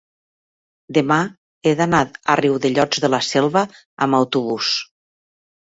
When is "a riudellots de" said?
2.05-3.13